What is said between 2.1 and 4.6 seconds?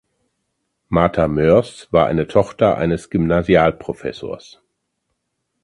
Tochter eines Gymnasialprofessors.